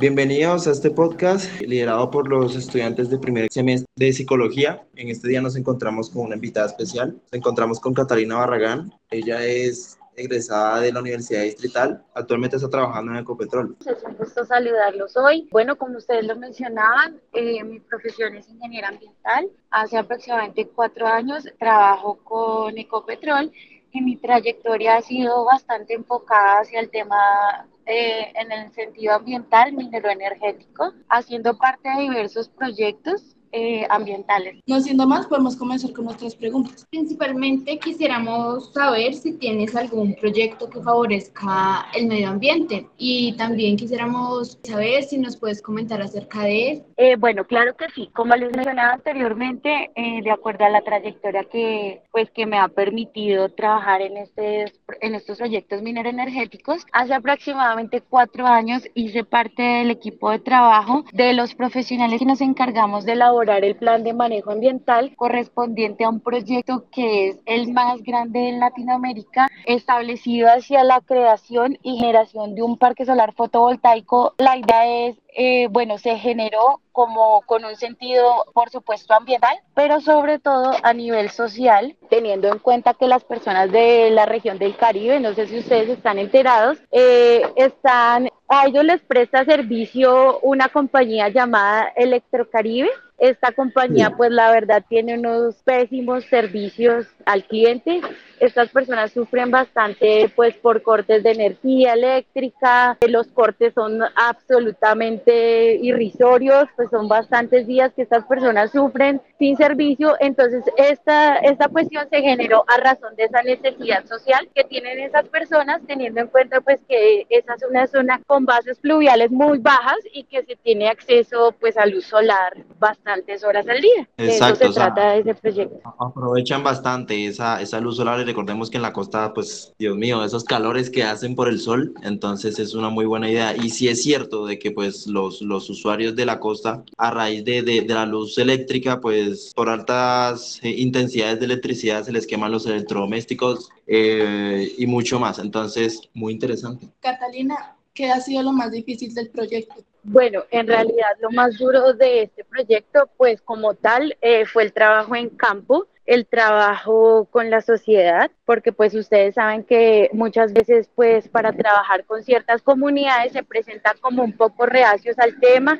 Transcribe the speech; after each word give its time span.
Bienvenidos 0.00 0.66
a 0.66 0.70
este 0.70 0.90
podcast 0.90 1.60
liderado 1.60 2.10
por 2.10 2.26
los 2.26 2.56
estudiantes 2.56 3.10
de 3.10 3.18
primer 3.18 3.52
semestre 3.52 3.86
de 3.96 4.14
psicología. 4.14 4.82
En 4.96 5.10
este 5.10 5.28
día 5.28 5.42
nos 5.42 5.56
encontramos 5.56 6.08
con 6.08 6.22
una 6.22 6.36
invitada 6.36 6.68
especial. 6.68 7.20
Nos 7.24 7.32
encontramos 7.34 7.78
con 7.78 7.92
Catalina 7.92 8.36
Barragán. 8.36 8.94
Ella 9.10 9.44
es 9.44 9.98
egresada 10.16 10.80
de 10.80 10.94
la 10.94 11.00
Universidad 11.00 11.42
Distrital. 11.42 12.02
Actualmente 12.14 12.56
está 12.56 12.70
trabajando 12.70 13.12
en 13.12 13.18
Ecopetrol. 13.18 13.76
Es 13.84 14.02
un 14.02 14.16
gusto 14.16 14.46
saludarlos 14.46 15.18
hoy. 15.18 15.46
Bueno, 15.52 15.76
como 15.76 15.98
ustedes 15.98 16.24
lo 16.24 16.34
mencionaban, 16.34 17.20
eh, 17.34 17.62
mi 17.62 17.80
profesión 17.80 18.34
es 18.36 18.48
ingeniera 18.48 18.88
ambiental. 18.88 19.50
Hace 19.70 19.98
aproximadamente 19.98 20.66
cuatro 20.74 21.06
años 21.08 21.46
trabajo 21.58 22.18
con 22.24 22.78
Ecopetrol 22.78 23.52
y 23.92 24.00
mi 24.00 24.16
trayectoria 24.16 24.96
ha 24.96 25.02
sido 25.02 25.44
bastante 25.44 25.94
enfocada 25.94 26.60
hacia 26.60 26.80
el 26.80 26.90
tema 26.90 27.66
eh, 27.86 28.32
en 28.34 28.52
el 28.52 28.70
sentido 28.72 29.14
ambiental, 29.14 29.72
minero 29.72 30.08
energético, 30.10 30.92
haciendo 31.08 31.56
parte 31.58 31.88
de 31.88 32.02
diversos 32.02 32.48
proyectos 32.48 33.36
eh, 33.52 33.84
ambientales. 33.90 34.60
No 34.66 34.80
siendo 34.80 35.06
más, 35.06 35.26
podemos 35.26 35.56
comenzar 35.56 35.92
con 35.92 36.04
nuestras 36.04 36.36
preguntas. 36.36 36.86
Principalmente 36.88 37.78
quisiéramos 37.78 38.72
saber 38.72 39.14
si 39.14 39.32
tienes 39.32 39.74
algún 39.74 40.14
proyecto 40.14 40.70
que 40.70 40.80
favorezca 40.80 41.86
el 41.94 42.06
medio 42.06 42.28
ambiente 42.28 42.86
y 42.96 43.32
también 43.32 43.76
quisiéramos 43.76 44.58
saber 44.62 45.02
si 45.02 45.18
nos 45.18 45.36
puedes 45.36 45.60
comentar 45.62 46.00
acerca 46.00 46.44
de 46.44 46.70
él. 46.70 46.82
Eh, 46.96 47.16
bueno, 47.16 47.44
claro 47.44 47.76
que 47.76 47.86
sí. 47.94 48.08
Como 48.14 48.36
les 48.36 48.52
mencionaba 48.54 48.92
anteriormente, 48.92 49.90
eh, 49.96 50.22
de 50.22 50.30
acuerdo 50.30 50.64
a 50.64 50.70
la 50.70 50.82
trayectoria 50.82 51.42
que, 51.44 52.02
pues, 52.12 52.30
que 52.30 52.46
me 52.46 52.58
ha 52.58 52.68
permitido 52.68 53.48
trabajar 53.48 54.00
en, 54.02 54.16
este, 54.16 54.72
en 55.00 55.14
estos 55.16 55.38
proyectos 55.38 55.82
minero-energéticos, 55.82 56.86
hace 56.92 57.14
aproximadamente 57.14 58.00
cuatro 58.00 58.46
años 58.46 58.84
hice 58.94 59.24
parte 59.24 59.62
del 59.62 59.90
equipo 59.90 60.30
de 60.30 60.38
trabajo 60.38 61.04
de 61.12 61.32
los 61.32 61.54
profesionales 61.56 62.20
que 62.20 62.26
nos 62.26 62.40
encargamos 62.40 63.04
de 63.04 63.12
elaborar 63.12 63.39
el 63.48 63.76
plan 63.76 64.04
de 64.04 64.12
manejo 64.12 64.50
ambiental 64.50 65.14
correspondiente 65.16 66.04
a 66.04 66.10
un 66.10 66.20
proyecto 66.20 66.84
que 66.90 67.28
es 67.28 67.38
el 67.46 67.72
más 67.72 68.02
grande 68.02 68.48
en 68.48 68.60
Latinoamérica, 68.60 69.48
establecido 69.66 70.48
hacia 70.48 70.84
la 70.84 71.00
creación 71.00 71.78
y 71.82 71.98
generación 71.98 72.54
de 72.54 72.62
un 72.62 72.76
parque 72.76 73.06
solar 73.06 73.32
fotovoltaico. 73.32 74.34
La 74.38 74.58
idea 74.58 75.08
es 75.08 75.16
eh, 75.36 75.68
bueno, 75.70 75.98
se 75.98 76.16
generó 76.16 76.80
como 76.92 77.42
con 77.42 77.64
un 77.64 77.76
sentido, 77.76 78.46
por 78.52 78.70
supuesto, 78.70 79.14
ambiental, 79.14 79.56
pero 79.74 80.00
sobre 80.00 80.38
todo 80.38 80.72
a 80.82 80.92
nivel 80.92 81.30
social, 81.30 81.96
teniendo 82.08 82.48
en 82.48 82.58
cuenta 82.58 82.94
que 82.94 83.06
las 83.06 83.24
personas 83.24 83.70
de 83.70 84.10
la 84.10 84.26
región 84.26 84.58
del 84.58 84.76
Caribe, 84.76 85.20
no 85.20 85.34
sé 85.34 85.46
si 85.46 85.58
ustedes 85.58 85.88
están 85.88 86.18
enterados, 86.18 86.78
eh, 86.90 87.42
están, 87.56 88.28
a 88.48 88.66
ellos 88.66 88.84
les 88.84 89.00
presta 89.02 89.44
servicio 89.44 90.40
una 90.40 90.68
compañía 90.68 91.28
llamada 91.28 91.92
Electrocaribe, 91.96 92.90
esta 93.20 93.52
compañía, 93.52 94.14
pues 94.16 94.30
la 94.30 94.50
verdad, 94.50 94.82
tiene 94.88 95.18
unos 95.18 95.56
pésimos 95.56 96.24
servicios 96.24 97.06
al 97.26 97.44
cliente. 97.44 98.00
Estas 98.40 98.70
personas 98.70 99.12
sufren 99.12 99.50
bastante, 99.50 100.32
pues, 100.34 100.56
por 100.56 100.82
cortes 100.82 101.22
de 101.22 101.32
energía 101.32 101.92
eléctrica. 101.92 102.96
Los 103.06 103.26
cortes 103.28 103.74
son 103.74 104.00
absolutamente 104.16 105.74
irrisorios, 105.74 106.66
pues 106.80 106.88
son 106.88 107.08
bastantes 107.08 107.66
días 107.66 107.92
que 107.94 108.00
estas 108.00 108.24
personas 108.24 108.70
sufren 108.70 109.20
sin 109.38 109.54
servicio. 109.54 110.16
Entonces, 110.18 110.64
esta, 110.78 111.36
esta 111.36 111.68
cuestión 111.68 112.08
se 112.08 112.22
generó 112.22 112.64
a 112.68 112.78
razón 112.78 113.14
de 113.16 113.24
esa 113.24 113.42
necesidad 113.42 114.06
social 114.06 114.48
que 114.54 114.64
tienen 114.64 114.98
esas 114.98 115.28
personas, 115.28 115.82
teniendo 115.86 116.22
en 116.22 116.28
cuenta, 116.28 116.62
pues, 116.62 116.80
que 116.88 117.26
esa 117.28 117.52
es 117.56 117.64
una 117.68 117.86
zona 117.86 118.22
con 118.26 118.46
bases 118.46 118.78
fluviales 118.80 119.30
muy 119.30 119.58
bajas 119.58 119.98
y 120.14 120.24
que 120.24 120.42
se 120.42 120.56
tiene 120.56 120.88
acceso, 120.88 121.54
pues, 121.60 121.76
a 121.76 121.84
luz 121.84 122.06
solar 122.06 122.56
bastante 122.78 123.36
horas 123.46 123.68
al 123.68 123.82
día. 123.82 124.08
Exacto, 124.16 124.64
eso 124.64 124.72
se 124.72 124.80
trata 124.80 125.12
de 125.12 125.18
ese 125.18 125.34
proyecto. 125.34 125.94
Aprovechan 125.98 126.64
bastante 126.64 127.26
esa, 127.26 127.60
esa 127.60 127.78
luz 127.78 127.96
solar 127.96 128.20
y 128.20 128.24
recordemos 128.24 128.70
que 128.70 128.78
en 128.78 128.82
la 128.84 128.94
costa, 128.94 129.34
pues, 129.34 129.74
Dios 129.78 129.98
mío, 129.98 130.24
esos 130.24 130.44
calores 130.44 130.88
que 130.88 131.02
hacen 131.02 131.34
por 131.34 131.46
el 131.46 131.60
sol, 131.60 131.92
entonces 132.04 132.58
es 132.58 132.72
una 132.72 132.88
muy 132.88 133.04
buena 133.04 133.28
idea. 133.28 133.54
Y 133.54 133.68
sí 133.68 133.86
es 133.88 134.02
cierto 134.02 134.46
de 134.46 134.58
que, 134.58 134.70
pues, 134.70 135.06
los, 135.06 135.42
los 135.42 135.68
usuarios 135.68 136.16
de 136.16 136.24
la 136.24 136.40
costa, 136.40 136.69
a 136.96 137.10
raíz 137.10 137.44
de, 137.44 137.62
de, 137.62 137.84
la 137.86 138.06
luz 138.06 138.38
eléctrica, 138.38 139.00
pues, 139.00 139.52
por 139.54 139.68
altas 139.68 140.60
eh, 140.62 140.70
intensidades 140.70 141.38
de 141.40 141.46
electricidad 141.46 142.04
se 142.04 142.12
les 142.12 142.26
queman 142.26 142.52
los 142.52 142.66
electrodomésticos 142.66 143.70
eh, 143.86 144.72
y 144.76 144.86
mucho 144.86 145.18
más. 145.18 145.38
Entonces, 145.38 146.00
muy 146.14 146.32
interesante. 146.32 146.86
Catalina, 147.00 147.76
¿qué 147.94 148.10
ha 148.10 148.20
sido 148.20 148.42
lo 148.42 148.52
más 148.52 148.70
difícil 148.72 149.14
del 149.14 149.30
proyecto? 149.30 149.84
Bueno, 150.02 150.44
en 150.50 150.66
realidad 150.66 151.10
lo 151.20 151.30
más 151.30 151.58
duro 151.58 151.92
de 151.92 152.22
este 152.22 152.44
proyecto, 152.44 153.10
pues 153.16 153.42
como 153.42 153.74
tal, 153.74 154.16
eh, 154.22 154.46
fue 154.46 154.62
el 154.62 154.72
trabajo 154.72 155.14
en 155.14 155.28
campo, 155.28 155.88
el 156.06 156.26
trabajo 156.26 157.26
con 157.30 157.50
la 157.50 157.60
sociedad, 157.60 158.30
porque 158.46 158.72
pues 158.72 158.94
ustedes 158.94 159.34
saben 159.34 159.62
que 159.62 160.08
muchas 160.12 160.52
veces 160.52 160.90
pues 160.94 161.28
para 161.28 161.52
trabajar 161.52 162.04
con 162.04 162.22
ciertas 162.22 162.62
comunidades 162.62 163.32
se 163.32 163.42
presentan 163.42 163.96
como 164.00 164.24
un 164.24 164.32
poco 164.32 164.66
reacios 164.66 165.18
al 165.18 165.38
tema, 165.38 165.78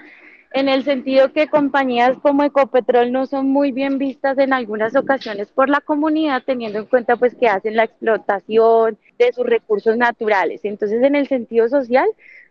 en 0.52 0.68
el 0.68 0.84
sentido 0.84 1.32
que 1.32 1.48
compañías 1.48 2.18
como 2.22 2.42
Ecopetrol 2.42 3.12
no 3.12 3.26
son 3.26 3.48
muy 3.48 3.70
bien 3.70 3.98
vistas 3.98 4.36
en 4.38 4.52
algunas 4.52 4.96
ocasiones 4.96 5.48
por 5.48 5.68
la 5.68 5.80
comunidad, 5.80 6.42
teniendo 6.44 6.80
en 6.80 6.86
cuenta 6.86 7.16
pues 7.16 7.34
que 7.34 7.48
hacen 7.48 7.76
la 7.76 7.84
explotación 7.84 8.98
de 9.18 9.32
sus 9.32 9.46
recursos 9.46 9.96
naturales. 9.96 10.60
Entonces, 10.64 11.02
en 11.02 11.14
el 11.14 11.28
sentido 11.28 11.68
social, 11.68 12.08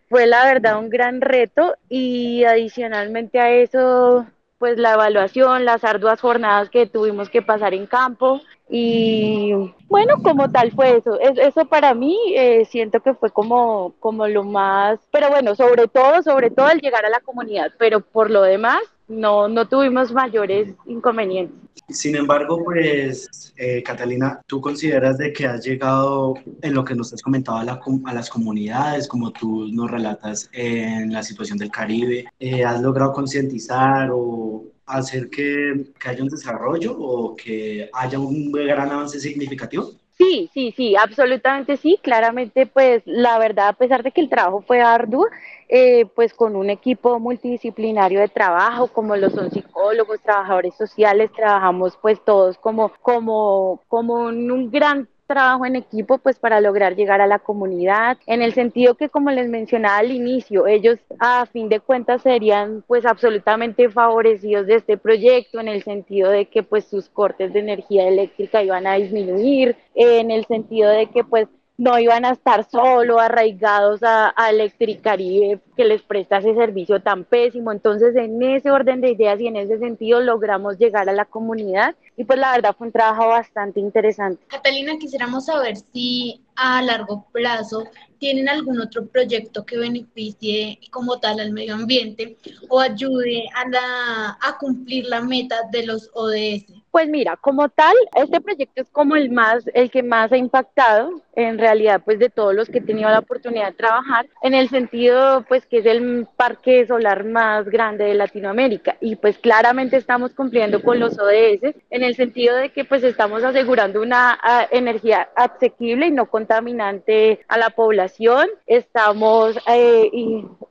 fue 0.08 0.28
la 0.28 0.46
verdad 0.46 0.80
un 0.80 0.90
gran 0.90 1.22
reto 1.22 1.76
y 1.90 2.44
adicionalmente 2.46 3.40
a 3.40 3.52
eso, 3.52 4.26
pues 4.58 4.78
la 4.78 4.94
evaluación, 4.94 5.66
las 5.66 5.84
arduas 5.84 6.22
jornadas 6.22 6.70
que 6.70 6.88
tuvimos 6.88 7.30
que 7.30 7.42
pasar 7.42 7.74
en 7.74 7.86
campo 7.86 8.42
y 8.70 9.52
bueno, 9.88 10.22
como 10.22 10.52
tal 10.52 10.72
fue 10.72 10.98
eso. 10.98 11.20
eso 11.20 11.66
para 11.66 11.94
mí 11.96 12.16
eh, 12.36 12.66
siento 12.70 13.00
que 13.00 13.16
fue 13.16 13.32
como, 13.32 13.96
como 14.00 14.28
lo 14.28 14.44
más, 14.44 15.00
pero 15.12 15.30
bueno, 15.30 15.56
sobre 15.56 15.88
todo, 15.88 16.22
sobre 16.22 16.52
todo 16.52 16.70
el 16.70 16.80
llegar 16.80 17.06
a 17.06 17.10
la 17.10 17.20
comunidad, 17.20 17.72
pero 17.80 18.00
por 18.00 18.30
lo 18.30 18.44
demás 18.44 18.80
no, 19.08 19.48
no 19.48 19.68
tuvimos 19.68 20.12
mayores 20.12 20.76
inconvenientes. 20.86 21.58
Sin 21.90 22.16
embargo, 22.16 22.64
pues, 22.64 23.52
eh, 23.58 23.82
Catalina, 23.82 24.40
¿tú 24.46 24.62
consideras 24.62 25.18
de 25.18 25.34
que 25.34 25.48
has 25.48 25.66
llegado 25.66 26.36
en 26.62 26.76
lo 26.76 26.86
que 26.86 26.94
nos 26.94 27.12
has 27.12 27.22
comentado 27.24 27.58
a, 27.58 27.80
a 28.06 28.14
las 28.14 28.30
comunidades, 28.30 29.08
como 29.08 29.32
tú 29.32 29.68
nos 29.72 29.90
relatas 29.90 30.50
en 30.54 31.12
la 31.12 31.24
situación 31.24 31.58
del 31.58 31.72
Caribe? 31.72 32.26
Eh, 32.40 32.64
¿Has 32.64 32.82
logrado 32.82 33.14
concientizar 33.14 34.10
o 34.14 34.66
hacer 34.90 35.30
que, 35.30 35.86
que 36.00 36.10
haya 36.10 36.24
un 36.24 36.30
desarrollo 36.30 36.98
o 36.98 37.36
que 37.36 37.90
haya 37.94 38.20
un 38.20 38.52
gran 38.52 38.92
avance 38.92 39.20
significativo? 39.20 39.92
Sí, 40.20 40.50
sí, 40.54 40.74
sí, 40.76 40.98
absolutamente 40.98 41.78
sí. 41.78 41.98
Claramente, 42.02 42.66
pues 42.66 43.02
la 43.06 43.40
verdad, 43.40 43.70
a 43.70 43.74
pesar 43.74 44.04
de 44.04 44.12
que 44.12 44.20
el 44.20 44.30
trabajo 44.30 44.62
fue 44.68 44.82
arduo, 44.82 45.26
eh, 45.70 46.08
pues 46.14 46.34
con 46.34 46.58
un 46.58 46.70
equipo 46.70 47.20
multidisciplinario 47.20 48.20
de 48.20 48.28
trabajo, 48.28 48.88
como 48.88 49.16
lo 49.16 49.30
son 49.30 49.50
psicólogos, 49.50 50.22
trabajadores 50.22 50.76
sociales, 50.76 51.32
trabajamos 51.34 51.98
pues 52.02 52.20
todos 52.26 52.58
como, 52.58 52.92
como, 53.02 53.82
como 53.88 54.30
en 54.30 54.52
un 54.52 54.70
gran 54.70 55.08
trabajo 55.30 55.68
en 55.68 55.76
equipo 55.76 56.18
pues 56.18 56.40
para 56.40 56.60
lograr 56.60 56.96
llegar 56.96 57.22
a 57.22 57.28
la 57.28 57.38
comunidad 57.38 58.18
en 58.26 58.42
el 58.42 58.54
sentido 58.54 58.96
que 58.96 59.10
como 59.10 59.30
les 59.30 59.48
mencionaba 59.48 60.00
al 60.00 60.12
inicio 60.12 60.66
ellos 60.66 60.98
a 61.20 61.46
fin 61.46 61.70
de 61.70 61.80
cuentas 61.80 62.24
serían 62.24 62.84
pues 62.88 63.06
absolutamente 63.06 63.90
favorecidos 63.90 64.66
de 64.66 64.76
este 64.76 64.98
proyecto 64.98 65.60
en 65.60 65.68
el 65.68 65.84
sentido 65.84 66.32
de 66.32 66.48
que 66.48 66.64
pues 66.64 66.86
sus 66.86 67.10
cortes 67.10 67.54
de 67.54 67.60
energía 67.60 68.08
eléctrica 68.08 68.64
iban 68.64 68.88
a 68.88 68.96
disminuir 68.96 69.76
en 69.94 70.32
el 70.32 70.46
sentido 70.46 70.90
de 70.90 71.06
que 71.06 71.24
pues 71.24 71.48
no 71.80 71.98
iban 71.98 72.26
a 72.26 72.32
estar 72.32 72.70
solo 72.70 73.20
arraigados 73.20 74.04
a, 74.04 74.34
a 74.36 74.50
Electricaribe 74.50 75.62
que 75.78 75.86
les 75.86 76.02
presta 76.02 76.40
ese 76.40 76.54
servicio 76.54 77.02
tan 77.02 77.24
pésimo. 77.24 77.72
Entonces, 77.72 78.14
en 78.18 78.44
ese 78.44 78.70
orden 78.70 79.00
de 79.00 79.12
ideas 79.12 79.40
y 79.40 79.48
en 79.48 79.56
ese 79.56 79.80
sentido 79.80 80.20
logramos 80.20 80.78
llegar 80.78 81.08
a 81.08 81.14
la 81.14 81.24
comunidad 81.24 81.96
y 82.18 82.26
pues 82.26 82.38
la 82.38 82.52
verdad 82.52 82.76
fue 82.78 82.88
un 82.88 82.94
trabajo 82.94 83.30
bastante 83.30 83.80
interesante. 83.80 84.44
Catalina, 84.50 84.98
quisiéramos 85.00 85.46
saber 85.46 85.78
si 85.94 86.42
a 86.58 86.82
largo 86.82 87.26
plazo 87.32 87.86
tienen 88.20 88.50
algún 88.50 88.82
otro 88.82 89.06
proyecto 89.06 89.66
que 89.66 89.78
beneficie 89.78 90.78
como 90.92 91.20
tal 91.20 91.40
al 91.40 91.54
medio 91.54 91.76
ambiente 91.76 92.38
o 92.68 92.82
ayude 92.82 93.46
a, 93.56 93.70
la, 93.70 94.38
a 94.42 94.58
cumplir 94.60 95.06
la 95.06 95.22
meta 95.22 95.56
de 95.72 95.86
los 95.86 96.10
ODS. 96.14 96.66
Pues 96.92 97.08
mira, 97.08 97.38
como 97.38 97.70
tal, 97.70 97.96
este 98.16 98.42
proyecto 98.42 98.82
es 98.82 98.90
como 98.90 99.16
el 99.16 99.30
más, 99.32 99.64
el 99.74 99.90
que 99.90 100.04
más 100.04 100.32
ha 100.32 100.38
impactado 100.38 101.22
en 101.44 101.58
realidad 101.58 102.02
pues 102.04 102.20
de 102.20 102.30
todos 102.30 102.54
los 102.54 102.70
que 102.70 102.80
he 102.80 102.82
tenido 102.82 103.10
la 103.10 103.20
oportunidad 103.20 103.68
de 103.68 103.78
trabajar, 103.78 104.28
en 104.42 104.54
el 104.54 104.70
sentido 104.70 105.46
pues 105.48 105.66
que 105.66 105.80
es 105.80 105.86
el 105.86 106.28
parque 106.36 106.86
solar 106.86 107.26
más 107.26 107.66
grande 107.70 108.06
de 108.06 108.14
Latinoamérica 108.14 108.98
y 109.00 109.16
pues 109.16 109.38
claramente 109.38 109.98
estamos 109.98 110.34
cumpliendo 110.34 110.82
con 110.82 111.00
los 111.00 111.18
ODS 111.20 111.76
en 111.90 112.04
el 112.04 112.16
sentido 112.16 112.56
de 112.56 112.70
que 112.70 112.86
pues 112.86 113.04
estamos 113.04 113.44
asegurando 113.44 114.02
una 114.02 114.38
ah, 114.42 114.68
energía 114.72 115.30
asequible 115.36 116.08
y 116.08 116.12
no 116.12 116.26
contaminante 116.28 117.40
a 117.48 117.58
la 117.58 117.70
población, 117.70 118.48
estamos 118.68 119.58
eh, 119.68 120.10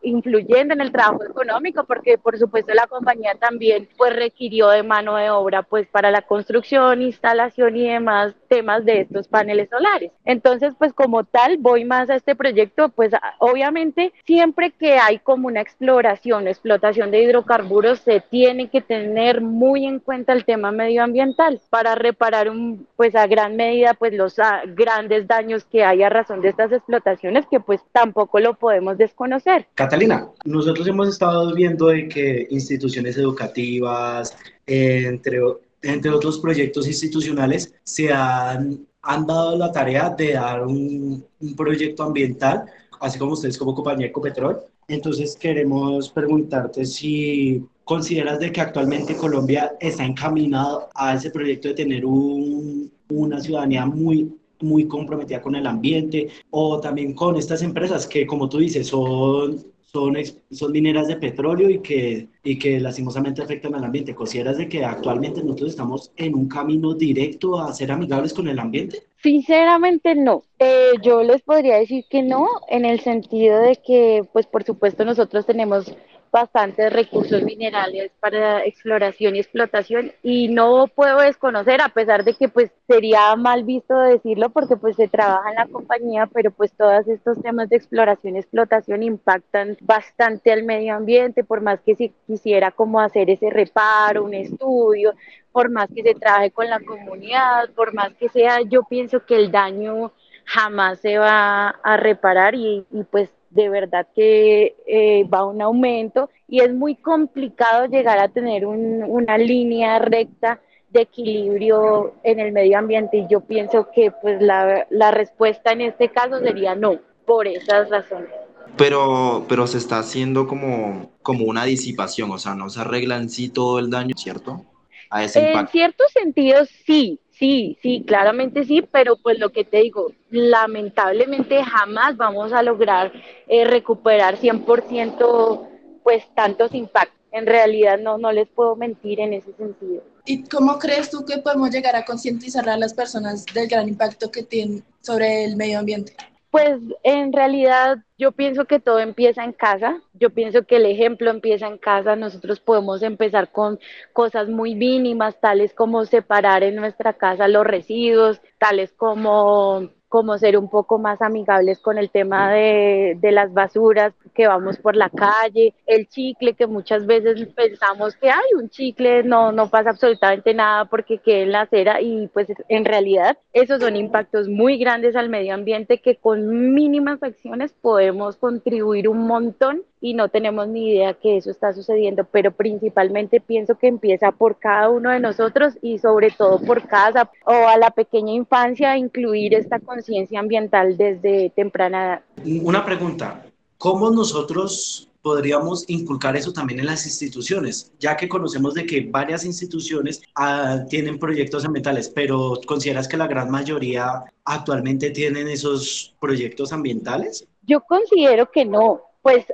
influyendo 0.03 0.75
en 0.75 0.81
el 0.81 0.93
trabajo 0.93 1.25
económico 1.25 1.85
porque 1.85 2.19
por 2.19 2.39
supuesto 2.39 2.75
la 2.75 2.87
compañía 2.87 3.35
también 3.35 3.89
pues 3.97 4.15
requirió 4.15 4.69
de 4.69 4.83
mano 4.83 5.17
de 5.17 5.31
obra 5.31 5.63
pues 5.63 5.87
para 5.89 6.11
la 6.11 6.23
construcción, 6.23 7.03
instalación 7.03 7.77
y 7.77 7.89
demás 7.89 8.35
temas 8.49 8.85
de 8.85 9.03
estos 9.03 9.29
paneles 9.29 9.69
solares. 9.71 10.13
Entonces 10.25 10.58
pues 10.79 10.93
como 10.93 11.25
tal 11.25 11.57
voy 11.59 11.85
más 11.85 12.11
a 12.11 12.17
este 12.17 12.35
proyecto 12.35 12.89
pues 12.91 13.13
obviamente 13.39 14.13
siempre 14.27 14.71
que 14.71 14.95
hay 14.95 15.19
como 15.19 15.49
una 15.49 15.61
exploración, 15.61 16.49
explotación 16.49 17.11
de 17.11 17.23
hidrocarburos 17.23 18.01
se 18.01 18.21
tiene 18.21 18.69
que 18.69 18.81
tener 18.81 19.41
muy 19.41 19.87
en 19.87 19.99
cuenta 20.01 20.33
el 20.33 20.45
tema 20.45 20.73
medioambiental 20.73 21.61
para 21.71 21.95
reparar 21.95 22.51
un 22.51 22.87
pues 22.97 23.15
a 23.15 23.27
gran 23.27 23.57
medida 23.57 23.95
pues 23.95 24.13
los 24.13 24.39
ah, 24.39 24.63
grandes 24.67 25.27
daños 25.27 25.65
que 25.65 25.85
hay 25.85 26.03
a 26.03 26.09
razón 26.09 26.41
de 26.41 26.49
estas 26.49 26.73
explotaciones 26.73 27.47
que 27.51 27.61
pues 27.61 27.81
tampoco 27.93 28.41
lo 28.41 28.55
podemos 28.55 28.99
desconocer. 28.99 29.67
Catalina, 29.75 30.29
nosotros 30.45 30.87
hemos 30.87 31.09
estado 31.09 31.55
viendo 31.55 31.89
de 31.89 32.09
que 32.09 32.47
instituciones 32.51 33.17
educativas, 33.17 34.37
entre, 34.67 35.41
entre 35.83 36.11
otros 36.11 36.39
proyectos 36.39 36.87
institucionales, 36.87 37.75
se 37.83 38.13
han, 38.13 38.87
han 39.09 39.27
dado 39.27 39.57
la 39.57 39.73
tarea 39.73 40.11
de 40.11 40.35
dar 40.35 40.67
un, 40.67 41.25
un 41.41 41.57
proyecto 41.57 42.03
ambiental, 42.03 42.67
así 43.01 43.19
como 43.19 43.33
ustedes 43.33 43.57
como 43.57 43.75
compañía 43.75 44.09
Ecopetrol. 44.09 44.61
Entonces 44.87 45.35
queremos 45.35 46.11
preguntarte 46.11 46.85
si 46.85 47.65
consideras 47.85 48.39
de 48.39 48.53
que 48.53 48.61
actualmente 48.61 49.17
Colombia 49.17 49.73
está 49.81 50.05
encaminado 50.05 50.91
a 50.95 51.15
ese 51.15 51.31
proyecto 51.31 51.69
de 51.69 51.75
tener 51.75 52.05
un, 52.05 52.93
una 53.09 53.41
ciudadanía 53.41 53.87
muy 53.87 54.31
muy 54.61 54.89
comprometida 54.89 55.41
con 55.41 55.55
el 55.55 55.67
ambiente 55.67 56.29
o 56.51 56.81
también 56.81 57.15
con 57.15 57.37
estas 57.37 57.63
empresas 57.63 58.09
que 58.09 58.27
como 58.27 58.49
tú 58.49 58.59
dices 58.59 58.89
son 58.89 59.65
son, 59.93 60.17
son 60.51 60.73
mineras 60.73 61.09
de 61.09 61.17
petróleo 61.17 61.71
y 61.71 61.79
que, 61.79 62.29
y 62.45 62.59
que 62.59 62.79
lastimosamente 62.79 63.43
afectan 63.43 63.75
al 63.75 63.85
ambiente. 63.85 64.15
¿Consideras 64.15 64.59
de 64.59 64.69
que 64.69 64.85
actualmente 64.85 65.43
nosotros 65.43 65.71
estamos 65.71 66.13
en 66.17 66.35
un 66.35 66.47
camino 66.47 66.93
directo 66.95 67.59
a 67.59 67.73
ser 67.73 67.91
amigables 67.91 68.35
con 68.35 68.49
el 68.49 68.59
ambiente? 68.59 69.03
Sinceramente 69.23 70.15
no. 70.15 70.45
Eh, 70.59 70.93
yo 71.03 71.23
les 71.23 71.41
podría 71.41 71.77
decir 71.77 72.05
que 72.11 72.23
no, 72.23 72.49
en 72.69 72.85
el 72.85 73.01
sentido 73.01 73.61
de 73.61 73.77
que, 73.77 74.25
pues 74.33 74.47
por 74.47 74.63
supuesto, 74.65 75.07
nosotros 75.07 75.47
tenemos 75.47 75.95
bastantes 76.31 76.93
recursos 76.93 77.43
minerales 77.43 78.11
para 78.21 78.65
exploración 78.65 79.37
y 79.37 79.41
explotación 79.41 80.13
y 80.23 80.49
no 80.49 80.87
puedo 80.89 81.21
desconocer 81.21 81.81
a 81.81 81.89
pesar 81.89 82.25
de 82.25 82.35
que 82.35 82.49
pues 82.49 82.71
sería 82.87 83.35
mal 83.37 83.65
visto 83.65 83.99
decirlo 83.99 84.51
porque 84.51 84.77
pues 84.77 84.97
se 84.97 85.09
trabaja 85.09 85.51
en 85.51 85.57
la 85.57 85.67
compañía 85.67 86.27
pero 86.27 86.51
pues 86.51 86.73
todos 86.73 87.07
estos 87.09 87.41
temas 87.43 87.69
de 87.69 87.77
exploración 87.77 88.37
y 88.37 88.39
explotación 88.41 89.03
impactan 89.03 89.77
bastante 89.81 90.53
al 90.53 90.65
medio 90.65 90.95
ambiente 90.95 91.45
por 91.45 91.61
más 91.61 91.81
que 91.81 91.95
se 91.95 92.13
quisiera 92.27 92.71
como 92.71 93.01
hacer 93.01 93.31
ese 93.31 93.51
reparo, 93.51 94.25
un 94.25 94.35
estudio, 94.35 95.15
por 95.53 95.71
más 95.71 95.89
que 95.95 96.03
se 96.03 96.15
trabaje 96.15 96.51
con 96.51 96.69
la 96.69 96.81
comunidad, 96.81 97.71
por 97.75 97.93
más 97.95 98.15
que 98.15 98.29
sea, 98.29 98.61
yo 98.63 98.83
pienso 98.85 99.25
que 99.25 99.37
el 99.37 99.51
daño 99.51 100.13
jamás 100.45 101.01
se 101.01 101.19
va 101.19 101.69
a 101.69 101.97
reparar 101.97 102.55
y, 102.55 102.87
y 102.91 103.05
pues 103.05 103.31
de 103.51 103.69
verdad 103.69 104.07
que 104.15 104.77
eh, 104.87 105.25
va 105.25 105.45
un 105.45 105.63
aumento 105.63 106.31
y 106.47 106.61
es 106.61 106.73
muy 106.73 106.95
complicado 106.97 107.87
llegar 107.87 108.19
a 108.19 108.29
tener 108.29 108.67
una 108.67 109.39
línea 109.39 109.99
recta 109.99 110.61
de 110.91 111.03
equilibrio 111.03 112.15
en 112.23 112.41
el 112.41 112.53
medio 112.53 112.79
ambiente 112.79 113.19
y 113.19 113.27
yo 113.29 113.41
pienso 113.41 113.89
que 113.95 114.11
pues 114.11 114.41
la, 114.41 114.87
la 114.91 115.11
respuesta 115.11 115.73
en 115.73 115.83
este 115.83 116.09
caso 116.09 116.39
sería 116.39 116.75
no, 116.75 116.99
por 117.27 117.47
esas 117.47 117.91
razones. 117.91 118.31
Pero, 118.77 119.45
pero 119.49 119.67
se 119.67 119.79
está 119.79 119.99
haciendo 119.99 120.47
como, 120.47 121.11
como 121.23 121.45
una 121.45 121.65
disipación, 121.65 122.31
o 122.31 122.39
sea, 122.39 122.55
no 122.55 122.71
se 122.71 122.81
arregla 122.81 123.17
en 123.17 123.29
sí 123.29 123.49
todo 123.49 123.79
el 123.79 123.91
daño, 123.91 124.15
¿cierto? 124.17 124.65
A 125.11 125.25
ese 125.25 125.53
en 125.53 125.69
cierto 125.69 126.05
sentido 126.09 126.65
sí, 126.87 127.19
Sí, 127.39 127.79
sí, 127.83 128.03
claramente 128.05 128.65
sí, 128.65 128.83
pero 128.83 129.17
pues 129.17 129.39
lo 129.39 129.51
que 129.51 129.65
te 129.65 129.79
digo, 129.79 130.13
lamentablemente 130.31 131.63
jamás 131.63 132.17
vamos 132.17 132.53
a 132.53 132.65
lograr 132.65 133.13
eh, 133.47 133.65
recuperar 133.65 134.39
100% 134.39 135.69
pues 136.03 136.25
tantos 136.35 136.75
impactos. 136.75 137.17
En 137.31 137.47
realidad 137.47 137.99
no, 137.99 138.19
no 138.19 138.33
les 138.33 138.49
puedo 138.49 138.75
mentir 138.75 139.21
en 139.21 139.35
ese 139.35 139.53
sentido. 139.53 140.03
¿Y 140.25 140.45
cómo 140.45 140.79
crees 140.79 141.11
tú 141.11 141.25
que 141.25 141.39
podemos 141.39 141.71
llegar 141.71 141.95
a 141.95 142.05
concientizar 142.05 142.69
a 142.69 142.77
las 142.77 142.93
personas 142.93 143.47
del 143.47 143.69
gran 143.69 143.89
impacto 143.89 144.33
que 144.33 144.43
tienen 144.43 144.83
sobre 145.01 145.45
el 145.45 145.55
medio 145.55 145.79
ambiente? 145.79 146.17
Pues 146.51 146.81
en 147.03 147.33
realidad 147.33 147.99
yo 148.17 148.33
pienso 148.33 148.65
que 148.65 148.81
todo 148.81 149.01
empieza 149.01 149.45
en 149.45 149.53
casa, 149.53 150.01
yo 150.15 150.31
pienso 150.31 150.65
que 150.65 150.77
el 150.77 150.87
ejemplo 150.87 151.31
empieza 151.31 151.67
en 151.67 151.77
casa, 151.77 152.17
nosotros 152.17 152.59
podemos 152.61 153.03
empezar 153.03 153.53
con 153.53 153.79
cosas 154.15 154.49
muy 154.49 154.75
mínimas, 154.75 155.39
tales 155.41 155.75
como 155.75 156.07
separar 156.07 156.63
en 156.63 156.77
nuestra 156.77 157.13
casa 157.13 157.49
los 157.49 157.67
residuos, 157.67 158.41
tales 158.59 158.93
como 158.93 159.91
como 160.09 160.39
ser 160.39 160.57
un 160.57 160.69
poco 160.69 160.99
más 160.99 161.21
amigables 161.21 161.81
con 161.81 161.99
el 161.99 162.11
tema 162.11 162.53
de, 162.53 163.17
de, 163.21 163.33
las 163.33 163.53
basuras 163.53 164.15
que 164.35 164.47
vamos 164.47 164.79
por 164.79 164.97
la 164.97 165.11
calle, 165.11 165.75
el 165.87 166.09
chicle 166.09 166.55
que 166.55 166.67
muchas 166.67 167.07
veces 167.07 167.47
pensamos 167.55 168.17
que 168.17 168.31
hay 168.31 168.55
un 168.57 168.71
chicle, 168.71 169.23
no, 169.23 169.53
no 169.53 169.69
pasa 169.69 169.91
absolutamente 169.91 170.55
nada 170.55 170.87
porque 170.87 171.19
queda 171.19 171.43
en 171.43 171.53
la 171.53 171.61
acera 171.63 172.01
y 172.01 172.29
pues 172.29 172.49
en 172.69 172.85
realidad 172.85 173.39
esos 173.53 173.81
son 173.81 173.97
impactos 173.97 174.49
muy 174.49 174.79
grandes 174.79 175.15
al 175.17 175.29
medio 175.29 175.55
ambiente 175.55 175.99
que 175.99 176.17
con 176.17 176.75
mínimas 176.75 177.23
acciones 177.23 177.73
podemos 177.73 178.37
contribuir 178.37 179.09
un 179.09 179.27
montón 179.27 179.83
y 180.01 180.15
no 180.15 180.29
tenemos 180.29 180.69
ni 180.69 180.91
idea 180.91 181.15
que 181.15 181.37
eso 181.37 181.51
está 181.51 181.73
sucediendo, 181.73 182.25
pero 182.25 182.53
principalmente 182.53 183.41
pienso 183.41 183.77
que 183.77 183.89
empieza 183.89 184.33
por 184.33 184.59
cada 184.59 184.89
uno 184.89 185.11
de 185.11 185.21
nosotros 185.21 185.75
y 185.83 185.99
sobre 185.99 186.31
todo 186.31 186.61
por 186.61 186.87
casa 186.87 187.31
o 187.45 187.53
a 187.53 187.77
la 187.77 187.91
pequeña 187.91 188.33
infancia 188.33 188.97
incluir 188.97 189.55
esta 189.55 189.79
conciencia 189.79 190.41
ambiental 190.41 190.97
desde 190.97 191.51
temprana 191.51 192.05
edad. 192.05 192.63
Una 192.63 192.85
pregunta, 192.85 193.45
¿cómo 193.77 194.11
nosotros 194.11 195.09
podríamos 195.23 195.85
inculcar 195.89 196.37
eso 196.37 196.53
también 196.53 196.81
en 196.81 196.87
las 196.87 197.05
instituciones, 197.05 197.93
ya 197.99 198.17
que 198.17 198.29
conocemos 198.29 198.75
de 198.75 198.87
que 198.87 199.09
varias 199.11 199.45
instituciones 199.45 200.23
ah, 200.35 200.85
tienen 200.89 201.19
proyectos 201.19 201.65
ambientales, 201.65 202.09
pero 202.09 202.59
¿consideras 202.67 203.09
que 203.09 203.17
la 203.17 203.27
gran 203.27 203.51
mayoría 203.51 204.25
actualmente 204.45 205.11
tienen 205.11 205.49
esos 205.49 206.15
proyectos 206.21 206.73
ambientales? 206.73 207.47
Yo 207.63 207.81
considero 207.83 208.51
que 208.51 208.65
no, 208.65 209.03
pues 209.23 209.45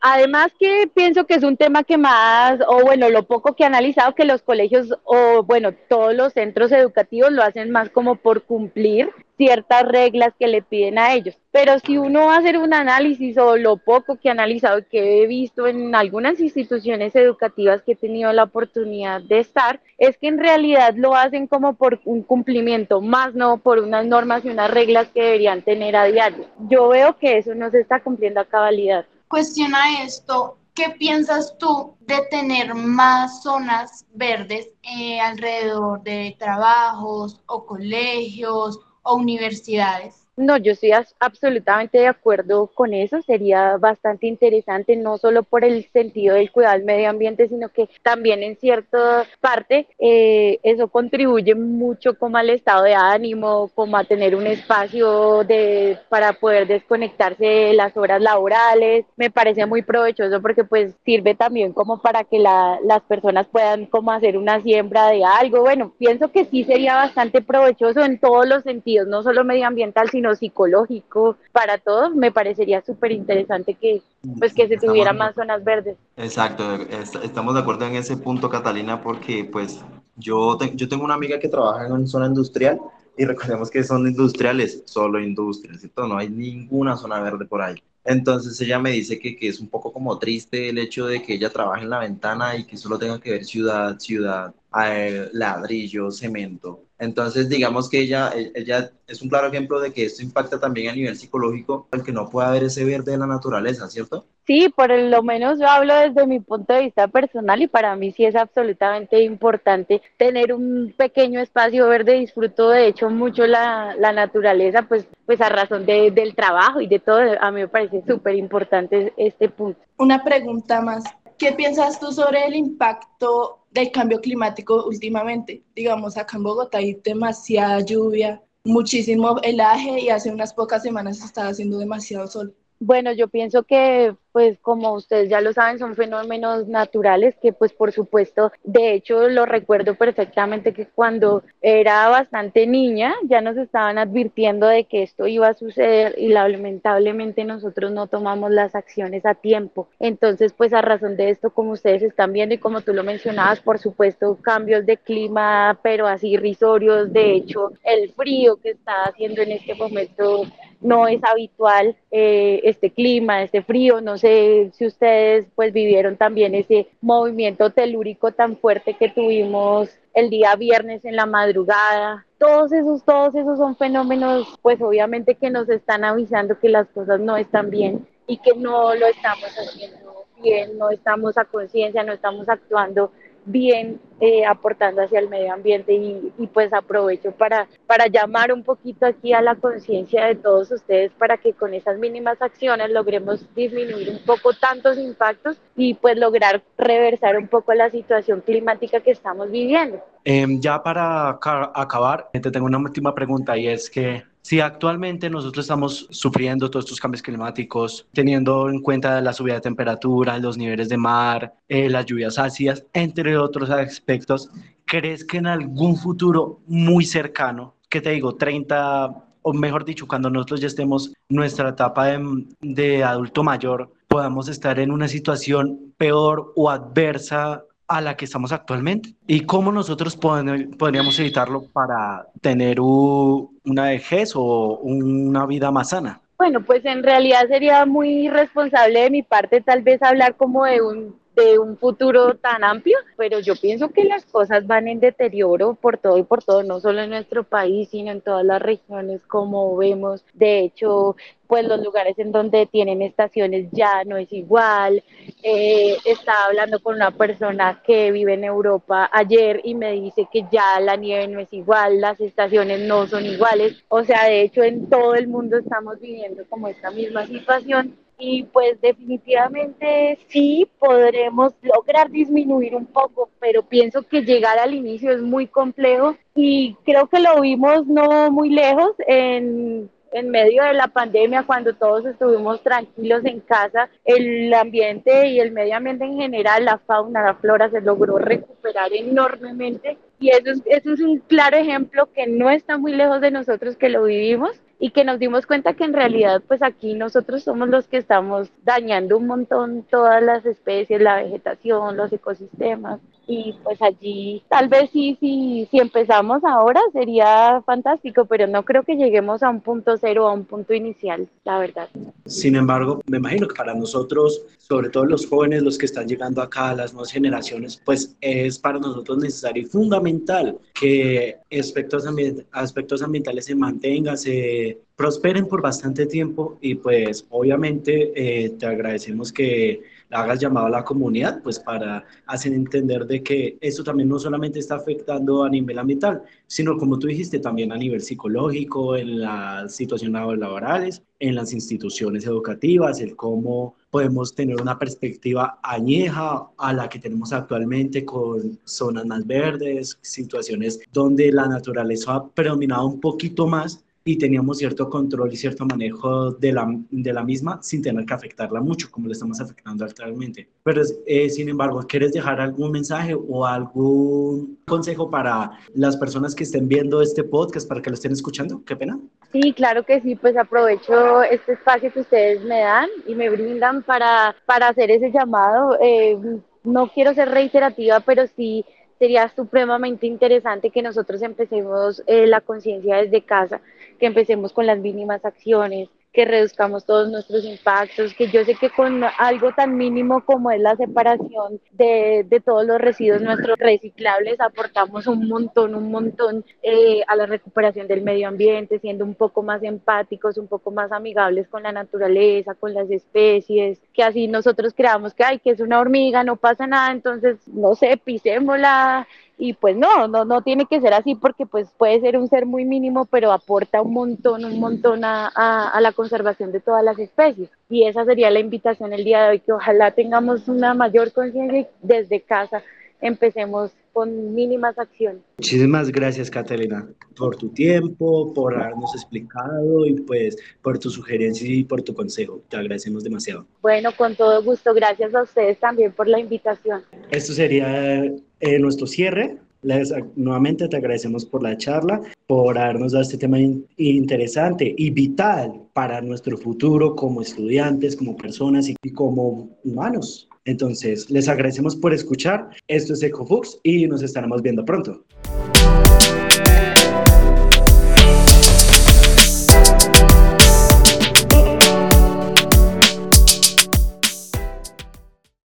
además 0.00 0.52
que 0.58 0.90
pienso 0.94 1.26
que 1.26 1.34
es 1.34 1.44
un 1.44 1.56
tema 1.56 1.84
que 1.84 1.98
más, 1.98 2.58
o 2.66 2.82
bueno, 2.82 3.08
lo 3.10 3.24
poco 3.24 3.54
que 3.54 3.62
he 3.62 3.66
analizado, 3.66 4.14
que 4.14 4.24
los 4.24 4.42
colegios 4.42 4.88
o 5.04 5.42
bueno, 5.42 5.72
todos 5.88 6.14
los 6.14 6.32
centros 6.32 6.72
educativos 6.72 7.32
lo 7.32 7.42
hacen 7.42 7.70
más 7.70 7.90
como 7.90 8.16
por 8.16 8.42
cumplir 8.42 9.10
ciertas 9.40 9.84
reglas 9.84 10.34
que 10.38 10.48
le 10.48 10.60
piden 10.60 10.98
a 10.98 11.14
ellos. 11.14 11.34
Pero 11.50 11.78
si 11.78 11.96
uno 11.96 12.26
va 12.26 12.34
a 12.34 12.38
hacer 12.40 12.58
un 12.58 12.74
análisis 12.74 13.38
o 13.38 13.56
lo 13.56 13.78
poco 13.78 14.18
que 14.18 14.28
he 14.28 14.30
analizado 14.30 14.80
y 14.80 14.84
que 14.84 15.22
he 15.22 15.26
visto 15.26 15.66
en 15.66 15.94
algunas 15.94 16.40
instituciones 16.40 17.16
educativas 17.16 17.80
que 17.80 17.92
he 17.92 17.96
tenido 17.96 18.34
la 18.34 18.42
oportunidad 18.42 19.22
de 19.22 19.38
estar, 19.38 19.80
es 19.96 20.18
que 20.18 20.28
en 20.28 20.38
realidad 20.38 20.92
lo 20.94 21.14
hacen 21.14 21.46
como 21.46 21.72
por 21.72 22.00
un 22.04 22.22
cumplimiento, 22.22 23.00
más 23.00 23.34
no 23.34 23.56
por 23.56 23.78
unas 23.78 24.04
normas 24.04 24.44
y 24.44 24.50
unas 24.50 24.70
reglas 24.70 25.08
que 25.08 25.22
deberían 25.22 25.62
tener 25.62 25.96
a 25.96 26.04
diario. 26.04 26.44
Yo 26.68 26.88
veo 26.88 27.16
que 27.16 27.38
eso 27.38 27.54
no 27.54 27.70
se 27.70 27.80
está 27.80 28.00
cumpliendo 28.00 28.40
a 28.40 28.44
cabalidad. 28.44 29.06
Cuestiona 29.28 30.02
esto, 30.02 30.58
¿qué 30.74 30.90
piensas 30.98 31.56
tú 31.56 31.96
de 32.00 32.20
tener 32.30 32.74
más 32.74 33.42
zonas 33.42 34.04
verdes 34.12 34.68
eh, 34.82 35.18
alrededor 35.18 36.02
de 36.02 36.36
trabajos 36.38 37.40
o 37.46 37.64
colegios 37.64 38.78
o 39.04 39.16
universidades? 39.16 40.26
No, 40.40 40.56
yo 40.56 40.72
estoy 40.72 40.92
absolutamente 41.18 41.98
de 41.98 42.06
acuerdo 42.06 42.68
con 42.68 42.94
eso. 42.94 43.20
Sería 43.20 43.76
bastante 43.76 44.26
interesante, 44.26 44.96
no 44.96 45.18
solo 45.18 45.42
por 45.42 45.64
el 45.64 45.84
sentido 45.92 46.34
del 46.34 46.50
cuidado 46.50 46.78
del 46.78 46.86
medio 46.86 47.10
ambiente, 47.10 47.46
sino 47.46 47.68
que 47.68 47.90
también 48.02 48.42
en 48.42 48.56
cierta 48.56 49.26
parte 49.40 49.86
eh, 49.98 50.58
eso 50.62 50.88
contribuye 50.88 51.54
mucho 51.54 52.18
como 52.18 52.38
al 52.38 52.48
estado 52.48 52.84
de 52.84 52.94
ánimo, 52.94 53.70
como 53.74 53.98
a 53.98 54.04
tener 54.04 54.34
un 54.34 54.46
espacio 54.46 55.44
de, 55.44 55.98
para 56.08 56.32
poder 56.32 56.66
desconectarse 56.66 57.44
de 57.44 57.74
las 57.74 57.94
horas 57.98 58.22
laborales. 58.22 59.04
Me 59.16 59.30
parece 59.30 59.66
muy 59.66 59.82
provechoso 59.82 60.40
porque 60.40 60.64
pues 60.64 60.94
sirve 61.04 61.34
también 61.34 61.74
como 61.74 62.00
para 62.00 62.24
que 62.24 62.38
las 62.38 63.02
personas 63.06 63.46
puedan 63.46 63.84
como 63.84 64.10
hacer 64.10 64.38
una 64.38 64.62
siembra 64.62 65.08
de 65.08 65.22
algo. 65.22 65.60
Bueno, 65.60 65.92
pienso 65.98 66.32
que 66.32 66.46
sí 66.46 66.64
sería 66.64 66.94
bastante 66.94 67.42
provechoso 67.42 68.02
en 68.02 68.18
todos 68.18 68.48
los 68.48 68.62
sentidos, 68.62 69.06
no 69.06 69.22
solo 69.22 69.44
medioambiental, 69.44 70.08
sino 70.08 70.29
psicológico, 70.34 71.36
para 71.52 71.78
todos. 71.78 72.14
Me 72.14 72.32
parecería 72.32 72.82
súper 72.82 73.12
interesante 73.12 73.74
que, 73.74 74.02
pues, 74.38 74.54
que 74.54 74.68
se 74.68 74.76
tuvieran 74.76 75.16
más 75.16 75.34
zonas 75.34 75.62
verdes. 75.64 75.96
Exacto, 76.16 76.76
estamos 77.22 77.54
de 77.54 77.60
acuerdo 77.60 77.86
en 77.86 77.96
ese 77.96 78.16
punto, 78.16 78.48
Catalina, 78.48 79.00
porque 79.00 79.48
pues 79.50 79.80
yo, 80.16 80.58
yo 80.74 80.88
tengo 80.88 81.04
una 81.04 81.14
amiga 81.14 81.38
que 81.38 81.48
trabaja 81.48 81.86
en 81.86 81.92
una 81.92 82.06
zona 82.06 82.26
industrial 82.26 82.80
y 83.16 83.24
recordemos 83.24 83.70
que 83.70 83.84
son 83.84 84.06
industriales, 84.06 84.82
solo 84.86 85.20
industrias, 85.20 85.80
¿cierto? 85.80 86.06
No 86.06 86.16
hay 86.16 86.28
ninguna 86.28 86.96
zona 86.96 87.20
verde 87.20 87.44
por 87.44 87.62
ahí. 87.62 87.76
Entonces 88.04 88.58
ella 88.60 88.78
me 88.78 88.92
dice 88.92 89.18
que, 89.18 89.36
que, 89.36 89.48
es 89.48 89.60
un 89.60 89.68
poco 89.68 89.92
como 89.92 90.18
triste 90.18 90.70
el 90.70 90.78
hecho 90.78 91.06
de 91.06 91.22
que 91.22 91.34
ella 91.34 91.50
trabaje 91.50 91.84
en 91.84 91.90
la 91.90 91.98
ventana 91.98 92.56
y 92.56 92.64
que 92.64 92.76
solo 92.76 92.98
tenga 92.98 93.20
que 93.20 93.30
ver 93.30 93.44
ciudad, 93.44 93.98
ciudad, 93.98 94.54
ladrillo, 94.72 96.10
cemento. 96.10 96.84
Entonces, 96.98 97.48
digamos 97.48 97.88
que 97.88 98.00
ella, 98.00 98.30
e, 98.34 98.52
ella 98.54 98.90
es 99.06 99.22
un 99.22 99.30
claro 99.30 99.48
ejemplo 99.48 99.80
de 99.80 99.90
que 99.92 100.04
esto 100.04 100.22
impacta 100.22 100.60
también 100.60 100.90
a 100.90 100.92
nivel 100.92 101.16
psicológico, 101.16 101.88
el 101.92 102.02
que 102.04 102.12
no 102.12 102.28
pueda 102.28 102.50
ver 102.50 102.64
ese 102.64 102.84
verde 102.84 103.12
de 103.12 103.18
la 103.18 103.26
naturaleza, 103.26 103.88
¿cierto? 103.88 104.26
Sí, 104.46 104.68
por 104.68 104.90
lo 104.90 105.22
menos 105.22 105.58
yo 105.58 105.66
hablo 105.66 105.94
desde 105.94 106.26
mi 106.26 106.40
punto 106.40 106.74
de 106.74 106.82
vista 106.82 107.08
personal 107.08 107.62
y 107.62 107.68
para 107.68 107.96
mí 107.96 108.12
sí 108.12 108.24
es 108.24 108.36
absolutamente 108.36 109.22
importante 109.22 110.02
tener 110.18 110.52
un 110.52 110.92
pequeño 110.96 111.40
espacio 111.40 111.88
verde. 111.88 112.14
Disfruto 112.14 112.68
de 112.68 112.88
hecho 112.88 113.08
mucho 113.08 113.46
la, 113.46 113.94
la 113.98 114.12
naturaleza, 114.12 114.82
pues, 114.82 115.06
pues 115.24 115.40
a 115.40 115.48
razón 115.48 115.86
de, 115.86 116.10
del 116.10 116.34
trabajo 116.34 116.80
y 116.80 116.86
de 116.86 116.98
todo. 116.98 117.20
A 117.40 117.50
mí 117.50 117.60
me 117.62 117.68
parece 117.68 118.02
súper 118.06 118.34
importante 118.34 119.14
este 119.16 119.48
punto. 119.48 119.80
Una 119.96 120.22
pregunta 120.22 120.82
más. 120.82 121.04
¿Qué 121.38 121.52
piensas 121.52 121.98
tú 121.98 122.12
sobre 122.12 122.44
el 122.44 122.54
impacto 122.54 123.59
del 123.70 123.90
cambio 123.90 124.20
climático 124.20 124.86
últimamente? 124.86 125.62
Digamos, 125.74 126.16
acá 126.16 126.36
en 126.36 126.42
Bogotá 126.42 126.78
hay 126.78 126.94
demasiada 126.94 127.80
lluvia, 127.80 128.42
muchísimo 128.64 129.36
helaje 129.42 130.00
y 130.00 130.08
hace 130.10 130.30
unas 130.30 130.52
pocas 130.52 130.82
semanas 130.82 131.22
estaba 131.24 131.48
haciendo 131.48 131.78
demasiado 131.78 132.26
sol. 132.26 132.54
Bueno, 132.78 133.12
yo 133.12 133.28
pienso 133.28 133.62
que 133.64 134.16
pues 134.32 134.58
como 134.60 134.92
ustedes 134.94 135.28
ya 135.28 135.40
lo 135.40 135.52
saben, 135.52 135.78
son 135.78 135.96
fenómenos 135.96 136.68
naturales 136.68 137.34
que 137.40 137.52
pues 137.52 137.72
por 137.72 137.92
supuesto, 137.92 138.52
de 138.64 138.94
hecho 138.94 139.28
lo 139.28 139.46
recuerdo 139.46 139.94
perfectamente 139.94 140.72
que 140.72 140.86
cuando 140.86 141.42
era 141.60 142.08
bastante 142.08 142.66
niña 142.66 143.14
ya 143.24 143.40
nos 143.40 143.56
estaban 143.56 143.98
advirtiendo 143.98 144.66
de 144.66 144.84
que 144.84 145.02
esto 145.02 145.26
iba 145.26 145.48
a 145.48 145.54
suceder 145.54 146.14
y 146.18 146.28
lamentablemente 146.28 147.44
nosotros 147.44 147.92
no 147.92 148.06
tomamos 148.06 148.50
las 148.50 148.74
acciones 148.74 149.26
a 149.26 149.34
tiempo. 149.34 149.88
Entonces 149.98 150.52
pues 150.52 150.72
a 150.72 150.82
razón 150.82 151.16
de 151.16 151.30
esto, 151.30 151.50
como 151.50 151.72
ustedes 151.72 152.02
están 152.02 152.32
viendo 152.32 152.54
y 152.54 152.58
como 152.58 152.80
tú 152.80 152.92
lo 152.92 153.04
mencionabas, 153.04 153.60
por 153.60 153.78
supuesto 153.78 154.38
cambios 154.40 154.86
de 154.86 154.96
clima, 154.96 155.78
pero 155.82 156.06
así 156.06 156.36
risorios, 156.36 157.12
de 157.12 157.32
hecho 157.32 157.72
el 157.84 158.12
frío 158.12 158.56
que 158.56 158.70
está 158.70 159.04
haciendo 159.04 159.42
en 159.42 159.52
este 159.52 159.74
momento 159.74 160.44
no 160.80 161.06
es 161.08 161.22
habitual, 161.24 161.96
eh, 162.10 162.60
este 162.64 162.90
clima, 162.90 163.42
este 163.42 163.62
frío, 163.62 164.00
no 164.00 164.18
sé 164.18 164.70
si 164.74 164.86
ustedes 164.86 165.46
pues 165.54 165.72
vivieron 165.72 166.16
también 166.16 166.54
ese 166.54 166.88
movimiento 167.00 167.70
telúrico 167.70 168.32
tan 168.32 168.56
fuerte 168.56 168.94
que 168.94 169.08
tuvimos 169.08 169.90
el 170.14 170.30
día 170.30 170.56
viernes 170.56 171.04
en 171.04 171.16
la 171.16 171.26
madrugada. 171.26 172.26
Todos 172.38 172.72
esos, 172.72 173.04
todos 173.04 173.34
esos 173.34 173.58
son 173.58 173.76
fenómenos 173.76 174.58
pues 174.62 174.80
obviamente 174.80 175.34
que 175.34 175.50
nos 175.50 175.68
están 175.68 176.04
avisando 176.04 176.58
que 176.58 176.68
las 176.68 176.88
cosas 176.88 177.20
no 177.20 177.36
están 177.36 177.70
bien 177.70 178.06
y 178.26 178.38
que 178.38 178.54
no 178.54 178.94
lo 178.94 179.06
estamos 179.06 179.50
haciendo 179.58 180.26
bien, 180.42 180.78
no 180.78 180.90
estamos 180.90 181.36
a 181.36 181.44
conciencia, 181.44 182.02
no 182.02 182.12
estamos 182.12 182.48
actuando 182.48 183.12
bien 183.44 184.00
eh, 184.20 184.44
aportando 184.44 185.02
hacia 185.02 185.18
el 185.18 185.28
medio 185.28 185.52
ambiente 185.52 185.92
y, 185.94 186.32
y, 186.38 186.46
pues 186.46 186.72
aprovecho 186.72 187.32
para, 187.32 187.66
para 187.86 188.06
llamar 188.06 188.52
un 188.52 188.62
poquito 188.62 189.06
aquí 189.06 189.32
a 189.32 189.40
la 189.40 189.54
conciencia 189.54 190.26
de 190.26 190.34
todos 190.34 190.70
ustedes 190.70 191.10
para 191.12 191.38
que 191.38 191.52
con 191.52 191.74
esas 191.74 191.98
mínimas 191.98 192.40
acciones 192.40 192.90
logremos 192.90 193.46
disminuir 193.54 194.10
un 194.10 194.18
poco 194.24 194.52
tantos 194.52 194.98
impactos 194.98 195.58
y 195.76 195.94
pues 195.94 196.18
lograr 196.18 196.62
reversar 196.76 197.36
un 197.38 197.48
poco 197.48 197.72
la 197.74 197.90
situación 197.90 198.42
climática 198.42 199.00
que 199.00 199.10
estamos 199.10 199.50
viviendo. 199.50 200.00
Eh, 200.24 200.46
ya 200.58 200.82
para 200.82 201.30
acabar, 201.30 202.28
te 202.32 202.50
tengo 202.50 202.66
una 202.66 202.78
última 202.78 203.14
pregunta 203.14 203.56
y 203.56 203.68
es 203.68 203.88
que 203.88 204.22
si 204.42 204.60
actualmente 204.60 205.28
nosotros 205.28 205.64
estamos 205.64 206.06
sufriendo 206.10 206.70
todos 206.70 206.86
estos 206.86 207.00
cambios 207.00 207.22
climáticos, 207.22 208.06
teniendo 208.12 208.68
en 208.70 208.80
cuenta 208.80 209.20
la 209.20 209.32
subida 209.32 209.54
de 209.54 209.60
temperatura, 209.60 210.38
los 210.38 210.56
niveles 210.56 210.88
de 210.88 210.96
mar, 210.96 211.54
eh, 211.68 211.90
las 211.90 212.06
lluvias 212.06 212.38
ácidas, 212.38 212.84
entre 212.92 213.36
otros 213.36 213.70
aspectos, 214.10 214.50
¿crees 214.84 215.24
que 215.24 215.38
en 215.38 215.46
algún 215.46 215.96
futuro 215.96 216.60
muy 216.66 217.04
cercano, 217.04 217.74
que 217.88 218.00
te 218.00 218.10
digo, 218.10 218.34
30 218.34 219.24
o 219.42 219.52
mejor 219.52 219.84
dicho, 219.84 220.06
cuando 220.06 220.28
nosotros 220.28 220.60
ya 220.60 220.66
estemos 220.66 221.12
nuestra 221.28 221.70
etapa 221.70 222.06
de, 222.06 222.44
de 222.60 223.04
adulto 223.04 223.42
mayor, 223.42 223.90
podamos 224.08 224.48
estar 224.48 224.78
en 224.78 224.90
una 224.90 225.08
situación 225.08 225.94
peor 225.96 226.52
o 226.56 226.68
adversa 226.68 227.62
a 227.88 228.00
la 228.00 228.16
que 228.16 228.24
estamos 228.24 228.52
actualmente 228.52 229.14
y 229.26 229.40
cómo 229.40 229.72
nosotros 229.72 230.16
podríamos 230.16 231.18
evitarlo 231.18 231.64
para 231.72 232.26
tener 232.40 232.80
una 232.80 233.84
vejez 233.84 234.32
o 234.34 234.78
una 234.82 235.46
vida 235.46 235.70
más 235.70 235.90
sana. 235.90 236.20
Bueno, 236.36 236.62
pues 236.62 236.84
en 236.84 237.02
realidad 237.02 237.48
sería 237.48 237.86
muy 237.86 238.26
irresponsable 238.26 239.00
de 239.00 239.10
mi 239.10 239.22
parte 239.22 239.60
tal 239.60 239.82
vez 239.82 240.02
hablar 240.02 240.36
como 240.36 240.64
de 240.64 240.82
un 240.82 241.16
de 241.40 241.58
un 241.58 241.76
futuro 241.76 242.34
tan 242.34 242.62
amplio, 242.64 242.98
pero 243.16 243.40
yo 243.40 243.56
pienso 243.56 243.88
que 243.88 244.04
las 244.04 244.24
cosas 244.24 244.66
van 244.66 244.88
en 244.88 245.00
deterioro 245.00 245.74
por 245.74 245.98
todo 245.98 246.18
y 246.18 246.22
por 246.22 246.44
todo, 246.44 246.62
no 246.62 246.80
solo 246.80 247.00
en 247.02 247.10
nuestro 247.10 247.44
país, 247.44 247.88
sino 247.90 248.10
en 248.12 248.20
todas 248.20 248.44
las 248.44 248.60
regiones, 248.60 249.22
como 249.26 249.76
vemos. 249.76 250.24
De 250.34 250.60
hecho, 250.60 251.16
pues 251.46 251.66
los 251.66 251.82
lugares 251.82 252.18
en 252.18 252.30
donde 252.30 252.66
tienen 252.66 253.02
estaciones 253.02 253.68
ya 253.72 254.04
no 254.04 254.16
es 254.16 254.32
igual. 254.32 255.02
Eh, 255.42 255.96
estaba 256.04 256.46
hablando 256.46 256.80
con 256.80 256.94
una 256.94 257.10
persona 257.10 257.82
que 257.84 258.12
vive 258.12 258.34
en 258.34 258.44
Europa 258.44 259.10
ayer 259.12 259.60
y 259.64 259.74
me 259.74 259.92
dice 259.92 260.28
que 260.32 260.44
ya 260.52 260.78
la 260.80 260.96
nieve 260.96 261.26
no 261.26 261.40
es 261.40 261.52
igual, 261.52 262.00
las 262.00 262.20
estaciones 262.20 262.80
no 262.80 263.06
son 263.06 263.26
iguales. 263.26 263.82
O 263.88 264.04
sea, 264.04 264.26
de 264.26 264.42
hecho 264.42 264.62
en 264.62 264.88
todo 264.88 265.14
el 265.14 265.26
mundo 265.26 265.58
estamos 265.58 266.00
viviendo 266.00 266.44
como 266.48 266.68
esta 266.68 266.90
misma 266.90 267.26
situación 267.26 267.96
y 268.20 268.44
pues 268.44 268.80
definitivamente 268.80 270.18
sí 270.28 270.70
podremos 270.78 271.54
lograr 271.62 272.10
disminuir 272.10 272.76
un 272.76 272.86
poco, 272.86 273.30
pero 273.40 273.62
pienso 273.62 274.02
que 274.02 274.22
llegar 274.22 274.58
al 274.58 274.74
inicio 274.74 275.10
es 275.10 275.22
muy 275.22 275.46
complejo 275.46 276.16
y 276.34 276.76
creo 276.84 277.08
que 277.08 277.18
lo 277.18 277.40
vimos 277.40 277.86
no 277.86 278.30
muy 278.30 278.50
lejos 278.50 278.94
en 279.06 279.90
en 280.12 280.30
medio 280.30 280.64
de 280.64 280.74
la 280.74 280.88
pandemia, 280.88 281.44
cuando 281.44 281.74
todos 281.74 282.04
estuvimos 282.04 282.62
tranquilos 282.62 283.24
en 283.24 283.40
casa, 283.40 283.88
el 284.04 284.52
ambiente 284.52 285.28
y 285.28 285.40
el 285.40 285.52
medio 285.52 285.76
ambiente 285.76 286.04
en 286.04 286.16
general, 286.16 286.64
la 286.64 286.78
fauna, 286.78 287.22
la 287.22 287.34
flora, 287.34 287.70
se 287.70 287.80
logró 287.80 288.18
recuperar 288.18 288.92
enormemente. 288.92 289.98
Y 290.18 290.30
eso 290.30 290.50
es, 290.50 290.62
eso 290.66 290.94
es 290.94 291.00
un 291.00 291.18
claro 291.18 291.56
ejemplo 291.56 292.08
que 292.12 292.26
no 292.26 292.50
está 292.50 292.76
muy 292.76 292.92
lejos 292.92 293.20
de 293.20 293.30
nosotros 293.30 293.76
que 293.76 293.88
lo 293.88 294.04
vivimos 294.04 294.60
y 294.80 294.90
que 294.90 295.04
nos 295.04 295.18
dimos 295.18 295.46
cuenta 295.46 295.74
que 295.74 295.84
en 295.84 295.92
realidad 295.92 296.42
pues 296.48 296.62
aquí 296.62 296.94
nosotros 296.94 297.44
somos 297.44 297.68
los 297.68 297.86
que 297.86 297.98
estamos 297.98 298.50
dañando 298.64 299.18
un 299.18 299.26
montón 299.26 299.84
todas 299.84 300.22
las 300.22 300.46
especies, 300.46 301.02
la 301.02 301.22
vegetación, 301.22 301.98
los 301.98 302.12
ecosistemas 302.12 302.98
y 303.30 303.54
pues 303.62 303.80
allí 303.80 304.42
tal 304.48 304.68
vez 304.68 304.90
sí, 304.92 305.16
sí, 305.20 305.68
si 305.70 305.78
empezamos 305.78 306.42
ahora 306.42 306.80
sería 306.92 307.62
fantástico, 307.64 308.24
pero 308.24 308.48
no 308.48 308.64
creo 308.64 308.82
que 308.82 308.96
lleguemos 308.96 309.44
a 309.44 309.50
un 309.50 309.60
punto 309.60 309.96
cero, 310.00 310.26
a 310.28 310.32
un 310.32 310.44
punto 310.44 310.74
inicial, 310.74 311.28
la 311.44 311.58
verdad. 311.60 311.88
Sin 312.26 312.56
embargo, 312.56 313.00
me 313.06 313.18
imagino 313.18 313.46
que 313.46 313.54
para 313.54 313.72
nosotros, 313.72 314.42
sobre 314.58 314.88
todo 314.88 315.06
los 315.06 315.28
jóvenes, 315.28 315.62
los 315.62 315.78
que 315.78 315.86
están 315.86 316.08
llegando 316.08 316.42
acá, 316.42 316.74
las 316.74 316.92
nuevas 316.92 317.12
generaciones, 317.12 317.80
pues 317.84 318.16
es 318.20 318.58
para 318.58 318.80
nosotros 318.80 319.18
necesario 319.18 319.62
y 319.62 319.66
fundamental 319.66 320.58
que 320.74 321.38
aspectos, 321.56 322.04
aspectos 322.50 323.00
ambientales 323.00 323.44
se 323.44 323.54
mantengan, 323.54 324.18
se 324.18 324.80
prosperen 324.96 325.46
por 325.46 325.62
bastante 325.62 326.04
tiempo 326.06 326.58
y 326.60 326.74
pues 326.74 327.24
obviamente 327.30 328.12
eh, 328.14 328.50
te 328.50 328.66
agradecemos 328.66 329.32
que 329.32 329.82
hagas 330.10 330.40
llamado 330.40 330.66
a 330.66 330.70
la 330.70 330.84
comunidad, 330.84 331.42
pues 331.42 331.58
para 331.58 332.04
hacer 332.26 332.52
entender 332.52 333.06
de 333.06 333.22
que 333.22 333.58
esto 333.60 333.84
también 333.84 334.08
no 334.08 334.18
solamente 334.18 334.58
está 334.58 334.76
afectando 334.76 335.44
a 335.44 335.50
nivel 335.50 335.78
ambiental, 335.78 336.22
sino 336.46 336.76
como 336.76 336.98
tú 336.98 337.06
dijiste, 337.06 337.38
también 337.38 337.72
a 337.72 337.76
nivel 337.76 338.00
psicológico, 338.00 338.96
en 338.96 339.20
las 339.20 339.74
situaciones 339.74 340.38
laborales, 340.38 341.02
en 341.18 341.34
las 341.34 341.52
instituciones 341.52 342.26
educativas, 342.26 343.00
el 343.00 343.14
cómo 343.14 343.76
podemos 343.90 344.34
tener 344.34 344.60
una 344.60 344.78
perspectiva 344.78 345.58
añeja 345.62 346.48
a 346.56 346.72
la 346.72 346.88
que 346.88 346.98
tenemos 346.98 347.32
actualmente 347.32 348.04
con 348.04 348.58
zonas 348.64 349.06
más 349.06 349.26
verdes, 349.26 349.98
situaciones 350.00 350.80
donde 350.92 351.30
la 351.32 351.46
naturaleza 351.46 352.14
ha 352.14 352.28
predominado 352.28 352.86
un 352.86 353.00
poquito 353.00 353.46
más 353.46 353.84
y 354.10 354.18
teníamos 354.18 354.58
cierto 354.58 354.90
control 354.90 355.32
y 355.32 355.36
cierto 355.36 355.64
manejo 355.64 356.32
de 356.32 356.52
la, 356.52 356.66
de 356.90 357.12
la 357.12 357.22
misma 357.22 357.62
sin 357.62 357.80
tener 357.80 358.04
que 358.04 358.12
afectarla 358.12 358.60
mucho, 358.60 358.90
como 358.90 359.06
le 359.06 359.12
estamos 359.12 359.40
afectando 359.40 359.84
actualmente. 359.84 360.48
Pero, 360.64 360.82
eh, 361.06 361.30
sin 361.30 361.48
embargo, 361.48 361.80
¿quieres 361.88 362.12
dejar 362.12 362.40
algún 362.40 362.72
mensaje 362.72 363.14
o 363.14 363.46
algún 363.46 364.58
consejo 364.66 365.08
para 365.08 365.52
las 365.74 365.96
personas 365.96 366.34
que 366.34 366.42
estén 366.42 366.66
viendo 366.66 367.00
este 367.00 367.22
podcast, 367.22 367.68
para 367.68 367.80
que 367.80 367.90
lo 367.90 367.94
estén 367.94 368.10
escuchando? 368.10 368.64
Qué 368.64 368.74
pena. 368.74 368.98
Sí, 369.30 369.52
claro 369.52 369.84
que 369.84 370.00
sí, 370.00 370.16
pues 370.16 370.36
aprovecho 370.36 371.22
este 371.22 371.52
espacio 371.52 371.92
que 371.92 372.00
ustedes 372.00 372.42
me 372.42 372.62
dan 372.62 372.88
y 373.06 373.14
me 373.14 373.30
brindan 373.30 373.84
para, 373.84 374.34
para 374.44 374.68
hacer 374.70 374.90
ese 374.90 375.12
llamado. 375.12 375.78
Eh, 375.80 376.18
no 376.64 376.88
quiero 376.88 377.14
ser 377.14 377.28
reiterativa, 377.28 378.00
pero 378.00 378.26
sí 378.26 378.64
sería 379.00 379.32
supremamente 379.34 380.06
interesante 380.06 380.70
que 380.70 380.82
nosotros 380.82 381.22
empecemos 381.22 382.02
eh, 382.06 382.26
la 382.26 382.42
conciencia 382.42 382.96
desde 382.96 383.22
casa, 383.22 383.62
que 384.00 384.06
empecemos 384.06 384.52
con 384.52 384.66
las 384.66 384.78
mínimas 384.78 385.24
acciones, 385.24 385.88
que 386.12 386.24
reduzcamos 386.24 386.84
todos 386.84 387.08
nuestros 387.10 387.44
impactos, 387.44 388.14
que 388.14 388.26
yo 388.28 388.44
sé 388.44 388.56
que 388.56 388.70
con 388.70 389.04
algo 389.18 389.52
tan 389.52 389.76
mínimo 389.76 390.24
como 390.24 390.50
es 390.50 390.60
la 390.60 390.74
separación 390.74 391.60
de, 391.70 392.26
de 392.28 392.40
todos 392.40 392.66
los 392.66 392.80
residuos 392.80 393.22
nuestros 393.22 393.56
reciclables 393.58 394.40
aportamos 394.40 395.06
un 395.06 395.28
montón, 395.28 395.74
un 395.76 395.90
montón 395.90 396.44
eh, 396.62 397.02
a 397.06 397.14
la 397.14 397.26
recuperación 397.26 397.86
del 397.86 398.02
medio 398.02 398.26
ambiente, 398.26 398.80
siendo 398.80 399.04
un 399.04 399.14
poco 399.14 399.42
más 399.42 399.62
empáticos, 399.62 400.36
un 400.36 400.48
poco 400.48 400.72
más 400.72 400.90
amigables 400.90 401.46
con 401.46 401.62
la 401.62 401.70
naturaleza, 401.70 402.54
con 402.54 402.74
las 402.74 402.90
especies, 402.90 403.80
que 403.94 404.02
así 404.02 404.26
nosotros 404.26 404.74
creamos 404.74 405.14
que, 405.14 405.22
ay, 405.22 405.38
que 405.38 405.50
es 405.50 405.60
una 405.60 405.78
hormiga, 405.78 406.24
no 406.24 406.34
pasa 406.34 406.66
nada, 406.66 406.90
entonces, 406.90 407.36
no 407.46 407.76
sé, 407.76 407.96
pisémosla, 407.96 409.06
y 409.40 409.54
pues 409.54 409.74
no, 409.74 410.06
no, 410.06 410.26
no 410.26 410.42
tiene 410.42 410.66
que 410.66 410.82
ser 410.82 410.92
así 410.92 411.14
porque 411.14 411.46
pues 411.46 411.66
puede 411.78 411.98
ser 412.00 412.18
un 412.18 412.28
ser 412.28 412.44
muy 412.44 412.66
mínimo, 412.66 413.06
pero 413.06 413.32
aporta 413.32 413.80
un 413.80 413.94
montón, 413.94 414.44
un 414.44 414.60
montón 414.60 415.02
a, 415.02 415.28
a, 415.28 415.80
la 415.80 415.92
conservación 415.92 416.52
de 416.52 416.60
todas 416.60 416.84
las 416.84 416.98
especies. 416.98 417.48
Y 417.70 417.84
esa 417.84 418.04
sería 418.04 418.30
la 418.30 418.38
invitación 418.38 418.92
el 418.92 419.02
día 419.02 419.22
de 419.22 419.30
hoy, 419.30 419.40
que 419.40 419.52
ojalá 419.52 419.92
tengamos 419.92 420.46
una 420.46 420.74
mayor 420.74 421.12
conciencia 421.12 421.66
desde 421.80 422.20
casa 422.20 422.62
empecemos 423.00 423.72
con 423.92 424.34
mínimas 424.34 424.78
acciones. 424.78 425.22
Muchísimas 425.38 425.90
gracias, 425.90 426.30
Catalina, 426.30 426.88
por 427.16 427.36
tu 427.36 427.48
tiempo, 427.48 428.32
por 428.32 428.54
habernos 428.54 428.94
explicado 428.94 429.86
y 429.86 429.94
pues 430.00 430.36
por 430.62 430.78
tu 430.78 430.90
sugerencia 430.90 431.48
y 431.48 431.64
por 431.64 431.82
tu 431.82 431.94
consejo. 431.94 432.40
Te 432.48 432.56
agradecemos 432.56 433.02
demasiado. 433.02 433.46
Bueno, 433.62 433.90
con 433.96 434.14
todo 434.14 434.42
gusto. 434.42 434.72
Gracias 434.74 435.14
a 435.14 435.22
ustedes 435.22 435.58
también 435.58 435.92
por 435.92 436.08
la 436.08 436.20
invitación. 436.20 436.82
Esto 437.10 437.32
sería 437.32 438.04
eh, 438.40 438.58
nuestro 438.58 438.86
cierre. 438.86 439.38
Les, 439.62 439.92
nuevamente 440.16 440.68
te 440.68 440.76
agradecemos 440.76 441.24
por 441.24 441.42
la 441.42 441.56
charla, 441.56 442.00
por 442.26 442.56
habernos 442.58 442.92
dado 442.92 443.02
este 443.02 443.18
tema 443.18 443.38
interesante 443.76 444.74
y 444.76 444.90
vital 444.90 445.62
para 445.72 446.00
nuestro 446.00 446.36
futuro 446.38 446.96
como 446.96 447.22
estudiantes, 447.22 447.96
como 447.96 448.16
personas 448.16 448.68
y, 448.68 448.76
y 448.82 448.90
como 448.90 449.50
humanos. 449.64 450.28
Entonces, 450.44 451.10
les 451.10 451.28
agradecemos 451.28 451.76
por 451.76 451.92
escuchar. 451.92 452.48
Esto 452.66 452.94
es 452.94 453.02
EcoFux 453.02 453.60
y 453.62 453.86
nos 453.86 454.02
estaremos 454.02 454.42
viendo 454.42 454.64
pronto. 454.64 455.04